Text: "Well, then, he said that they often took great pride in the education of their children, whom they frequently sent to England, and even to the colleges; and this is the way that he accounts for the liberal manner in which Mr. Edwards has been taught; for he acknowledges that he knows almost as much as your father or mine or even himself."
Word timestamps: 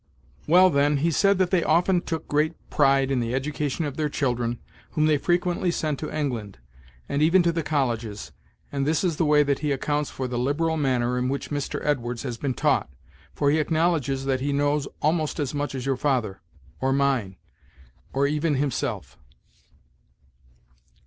"Well, 0.47 0.71
then, 0.71 0.97
he 0.97 1.11
said 1.11 1.37
that 1.37 1.51
they 1.51 1.63
often 1.63 2.01
took 2.01 2.27
great 2.27 2.55
pride 2.71 3.11
in 3.11 3.19
the 3.19 3.35
education 3.35 3.85
of 3.85 3.97
their 3.97 4.09
children, 4.09 4.57
whom 4.93 5.05
they 5.05 5.19
frequently 5.19 5.69
sent 5.69 5.99
to 5.99 6.09
England, 6.11 6.57
and 7.07 7.21
even 7.21 7.43
to 7.43 7.51
the 7.51 7.61
colleges; 7.61 8.31
and 8.71 8.83
this 8.87 9.03
is 9.03 9.17
the 9.17 9.25
way 9.25 9.43
that 9.43 9.59
he 9.59 9.71
accounts 9.71 10.09
for 10.09 10.27
the 10.27 10.39
liberal 10.39 10.75
manner 10.75 11.19
in 11.19 11.29
which 11.29 11.51
Mr. 11.51 11.79
Edwards 11.85 12.23
has 12.23 12.37
been 12.39 12.55
taught; 12.55 12.89
for 13.35 13.51
he 13.51 13.59
acknowledges 13.59 14.25
that 14.25 14.41
he 14.41 14.51
knows 14.51 14.87
almost 15.03 15.39
as 15.39 15.53
much 15.53 15.75
as 15.75 15.85
your 15.85 15.97
father 15.97 16.41
or 16.79 16.91
mine 16.91 17.35
or 18.11 18.25
even 18.25 18.55
himself." 18.55 19.19